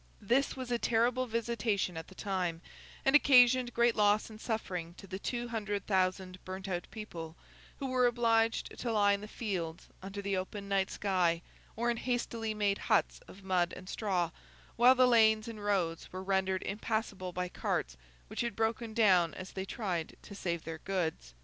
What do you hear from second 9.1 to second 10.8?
in the fields under the open